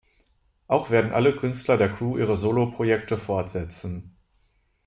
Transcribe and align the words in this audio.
Auch 0.67 0.89
werden 0.89 1.11
alle 1.11 1.35
Künstler 1.35 1.77
der 1.77 1.91
Crew 1.91 2.17
ihre 2.17 2.35
Soloprojekte 2.35 3.19
fortsetzen. 3.19 4.15